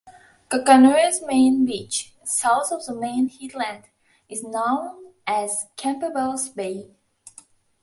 [0.49, 3.83] Kakanui's main beach, south of the main headland,
[4.29, 6.89] is known as Campbell's Bay.